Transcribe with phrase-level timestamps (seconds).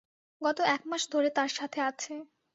[0.41, 2.13] গত এক মাস ধরে তার সাথে আছে।